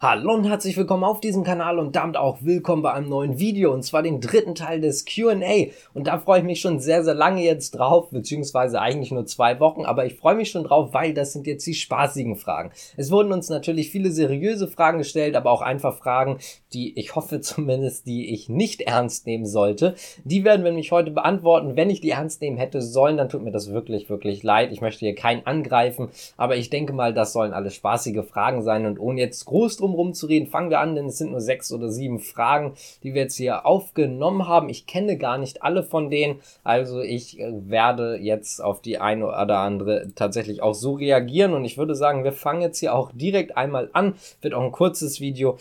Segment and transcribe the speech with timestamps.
[0.00, 3.74] Hallo und herzlich willkommen auf diesem Kanal und damit auch willkommen bei einem neuen Video
[3.74, 7.14] und zwar den dritten Teil des Q&A und da freue ich mich schon sehr, sehr
[7.14, 11.14] lange jetzt drauf, beziehungsweise eigentlich nur zwei Wochen, aber ich freue mich schon drauf, weil
[11.14, 12.70] das sind jetzt die spaßigen Fragen.
[12.96, 16.38] Es wurden uns natürlich viele seriöse Fragen gestellt, aber auch einfach Fragen,
[16.72, 19.96] die ich hoffe zumindest, die ich nicht ernst nehmen sollte.
[20.22, 21.74] Die werden wir nämlich heute beantworten.
[21.74, 24.70] Wenn ich die ernst nehmen hätte sollen, dann tut mir das wirklich, wirklich leid.
[24.70, 28.86] Ich möchte hier keinen angreifen, aber ich denke mal, das sollen alle spaßige Fragen sein
[28.86, 31.72] und ohne jetzt groß drum drum rumzureden, fangen wir an, denn es sind nur sechs
[31.72, 34.68] oder sieben Fragen, die wir jetzt hier aufgenommen haben.
[34.68, 39.26] Ich kenne gar nicht alle von denen, also ich äh, werde jetzt auf die eine
[39.26, 43.10] oder andere tatsächlich auch so reagieren und ich würde sagen, wir fangen jetzt hier auch
[43.12, 44.14] direkt einmal an.
[44.40, 45.56] Wird auch ein kurzes Video.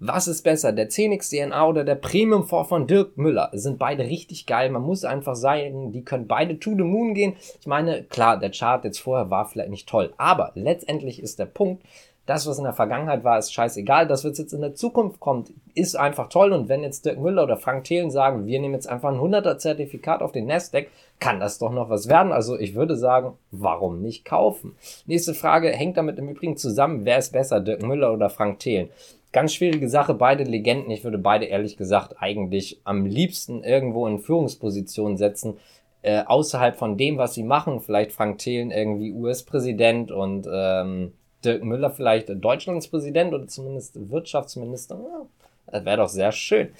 [0.00, 3.50] Was ist besser, der 10x DNA oder der Premium 4 von Dirk Müller?
[3.52, 4.68] Sind beide richtig geil.
[4.70, 7.36] Man muss einfach sagen, die können beide to the moon gehen.
[7.60, 11.46] Ich meine, klar, der Chart jetzt vorher war vielleicht nicht toll, aber letztendlich ist der
[11.46, 11.84] Punkt,
[12.26, 14.06] das, was in der Vergangenheit war, ist scheißegal.
[14.06, 16.52] Das, was jetzt in der Zukunft kommt, ist einfach toll.
[16.52, 19.58] Und wenn jetzt Dirk Müller oder Frank Thelen sagen, wir nehmen jetzt einfach ein 100er
[19.58, 20.86] Zertifikat auf den Nasdaq,
[21.20, 22.32] kann das doch noch was werden.
[22.32, 24.74] Also ich würde sagen, warum nicht kaufen?
[25.06, 28.88] Nächste Frage hängt damit im Übrigen zusammen, wer ist besser, Dirk Müller oder Frank Thelen?
[29.32, 30.90] Ganz schwierige Sache, beide Legenden.
[30.92, 35.58] Ich würde beide ehrlich gesagt eigentlich am liebsten irgendwo in Führungspositionen setzen.
[36.00, 41.12] Äh, außerhalb von dem, was sie machen, vielleicht Frank Thelen irgendwie US-Präsident und ähm,
[41.44, 44.98] Dirk Müller vielleicht Deutschlands Präsident oder zumindest Wirtschaftsminister.
[45.66, 46.70] Das wäre doch sehr schön.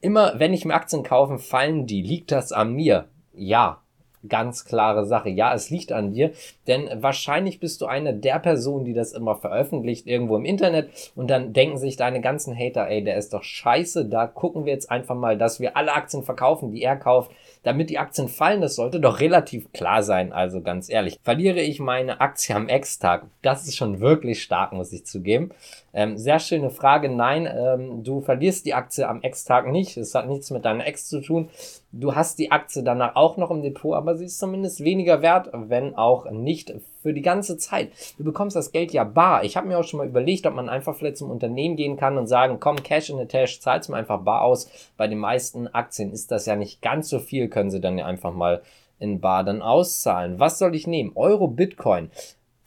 [0.00, 2.02] Immer wenn ich mir Aktien kaufe, fallen die.
[2.02, 3.08] Liegt das an mir?
[3.34, 3.81] Ja,
[4.28, 5.28] ganz klare Sache.
[5.28, 6.32] Ja, es liegt an dir,
[6.66, 11.30] denn wahrscheinlich bist du eine der Personen, die das immer veröffentlicht irgendwo im Internet und
[11.30, 14.90] dann denken sich deine ganzen Hater, ey, der ist doch scheiße, da gucken wir jetzt
[14.90, 17.30] einfach mal, dass wir alle Aktien verkaufen, die er kauft,
[17.62, 18.60] damit die Aktien fallen.
[18.60, 21.18] Das sollte doch relativ klar sein, also ganz ehrlich.
[21.22, 23.26] Verliere ich meine Aktie am Ex-Tag?
[23.42, 25.50] Das ist schon wirklich stark, muss ich zugeben.
[25.94, 27.08] Ähm, sehr schöne Frage.
[27.08, 29.96] Nein, ähm, du verlierst die Aktie am Ex-Tag nicht.
[29.96, 31.50] Es hat nichts mit deiner Ex zu tun.
[31.94, 35.50] Du hast die Aktie danach auch noch im Depot, aber sie ist zumindest weniger wert,
[35.52, 36.72] wenn auch nicht
[37.02, 37.90] für die ganze Zeit.
[38.16, 39.44] Du bekommst das Geld ja bar.
[39.44, 42.16] Ich habe mir auch schon mal überlegt, ob man einfach vielleicht zum Unternehmen gehen kann
[42.16, 44.70] und sagen, komm, Cash in the Tash, zahlst mir einfach bar aus.
[44.96, 48.06] Bei den meisten Aktien ist das ja nicht ganz so viel, können sie dann ja
[48.06, 48.62] einfach mal
[48.98, 50.38] in bar dann auszahlen.
[50.38, 51.12] Was soll ich nehmen?
[51.14, 52.10] Euro, Bitcoin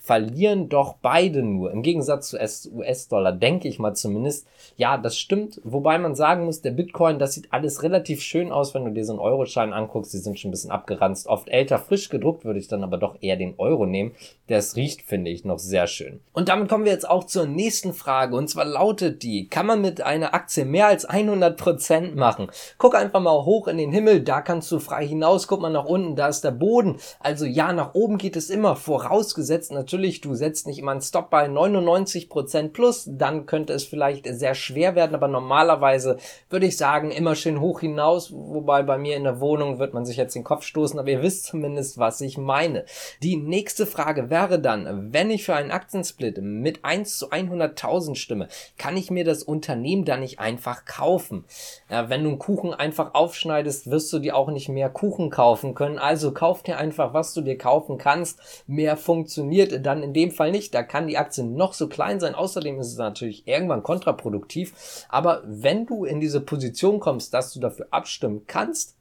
[0.05, 1.71] verlieren doch beide nur.
[1.71, 4.47] Im Gegensatz zu US-Dollar, denke ich mal zumindest.
[4.77, 5.59] Ja, das stimmt.
[5.63, 9.03] Wobei man sagen muss, der Bitcoin, das sieht alles relativ schön aus, wenn du dir
[9.03, 10.13] so einen Euroschein anguckst.
[10.13, 11.27] Die sind schon ein bisschen abgeranzt.
[11.27, 14.11] Oft älter, frisch gedruckt, würde ich dann aber doch eher den Euro nehmen.
[14.47, 16.19] Es riecht, finde ich, noch sehr schön.
[16.33, 18.35] Und damit kommen wir jetzt auch zur nächsten Frage.
[18.35, 22.51] Und zwar lautet die, kann man mit einer Aktie mehr als 100% machen?
[22.77, 25.47] Guck einfach mal hoch in den Himmel, da kannst du frei hinaus.
[25.47, 26.97] Guck mal nach unten, da ist der Boden.
[27.19, 28.75] Also ja, nach oben geht es immer.
[28.75, 33.85] Vorausgesetzt natürlich, natürlich, du setzt nicht immer einen Stop bei 99% plus, dann könnte es
[33.85, 36.17] vielleicht sehr schwer werden, aber normalerweise
[36.49, 40.05] würde ich sagen, immer schön hoch hinaus, wobei bei mir in der Wohnung wird man
[40.05, 42.83] sich jetzt den Kopf stoßen, aber ihr wisst zumindest, was ich meine.
[43.23, 48.49] Die nächste Frage wäre dann, wenn ich für einen Aktiensplit mit 1 zu 100.000 stimme,
[48.77, 51.45] kann ich mir das Unternehmen dann nicht einfach kaufen?
[51.89, 55.73] Ja, wenn du einen Kuchen einfach aufschneidest, wirst du dir auch nicht mehr Kuchen kaufen
[55.73, 58.41] können, also kauf dir einfach, was du dir kaufen kannst.
[58.67, 60.73] Mehr funktioniert dann in dem Fall nicht.
[60.73, 62.35] Da kann die Aktie noch so klein sein.
[62.35, 65.05] Außerdem ist es natürlich irgendwann kontraproduktiv.
[65.09, 68.95] Aber wenn du in diese Position kommst, dass du dafür abstimmen kannst,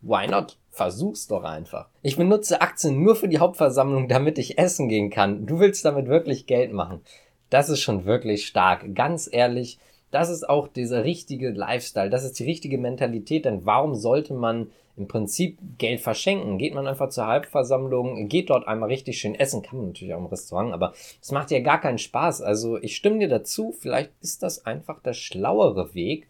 [0.00, 0.58] why not?
[0.70, 1.88] Versuch's doch einfach.
[2.00, 5.44] Ich benutze Aktien nur für die Hauptversammlung, damit ich essen gehen kann.
[5.44, 7.02] Du willst damit wirklich Geld machen.
[7.50, 8.94] Das ist schon wirklich stark.
[8.94, 9.78] Ganz ehrlich,
[10.12, 12.10] das ist auch dieser richtige Lifestyle.
[12.10, 13.44] Das ist die richtige Mentalität.
[13.44, 16.58] Denn warum sollte man im Prinzip Geld verschenken.
[16.58, 20.18] Geht man einfach zur Halbversammlung, geht dort einmal richtig schön essen, kann man natürlich auch
[20.18, 22.42] im Restaurant, aber es macht ja gar keinen Spaß.
[22.42, 26.28] Also ich stimme dir dazu, vielleicht ist das einfach der schlauere Weg.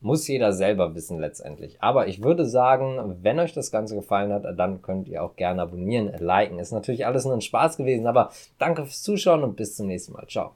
[0.00, 1.82] Muss jeder selber wissen letztendlich.
[1.82, 5.62] Aber ich würde sagen, wenn euch das Ganze gefallen hat, dann könnt ihr auch gerne
[5.62, 6.60] abonnieren, liken.
[6.60, 10.12] Ist natürlich alles nur ein Spaß gewesen, aber danke fürs Zuschauen und bis zum nächsten
[10.12, 10.28] Mal.
[10.28, 10.52] Ciao.